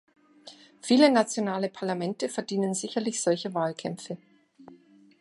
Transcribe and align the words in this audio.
Viele 0.81 1.11
nationale 1.11 1.69
Parlamente 1.69 2.27
verdienen 2.27 2.73
sicherlich 2.73 3.21
solche 3.21 3.53
Wahlkämpfe. 3.53 4.17